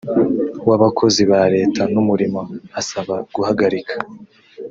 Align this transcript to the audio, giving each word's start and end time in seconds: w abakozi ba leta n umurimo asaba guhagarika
w 0.67 0.71
abakozi 0.77 1.21
ba 1.31 1.41
leta 1.55 1.81
n 1.93 1.95
umurimo 2.01 2.39
asaba 2.79 3.15
guhagarika 3.35 3.95